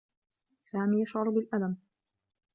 سامي 0.59 1.01
يشعر 1.01 1.29
بالألم. 1.29 1.77